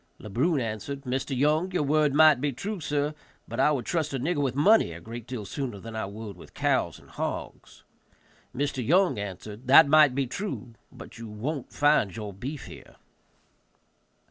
Le 0.17 0.29
Brun 0.31 0.59
answered, 0.59 1.01
"Mr. 1.03 1.37
Young, 1.37 1.71
your 1.73 1.83
word 1.83 2.11
might 2.11 2.41
be 2.41 2.51
true, 2.51 2.79
sir, 2.79 3.13
but 3.47 3.59
I 3.59 3.69
would 3.71 3.85
trust 3.85 4.15
a 4.15 4.19
nigger 4.19 4.41
with 4.41 4.55
money 4.55 4.93
a 4.93 4.99
great 4.99 5.27
deal 5.27 5.45
sooner 5.45 5.77
than 5.79 5.95
I 5.95 6.07
would 6.07 6.37
with 6.37 6.55
cows 6.55 6.97
and 6.97 7.07
hogs." 7.07 7.83
Mr. 8.51 8.83
Young 8.83 9.19
answered, 9.19 9.67
"That 9.67 9.87
might 9.87 10.15
be 10.15 10.25
true, 10.25 10.73
but 10.91 11.19
you 11.19 11.27
won't 11.27 11.71
find 11.71 12.15
your 12.15 12.33
beef 12.33 12.65
here." 12.65 12.95